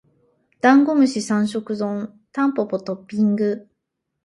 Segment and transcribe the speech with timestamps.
[0.61, 3.69] ダンゴムシ三食丼タンポポトッピング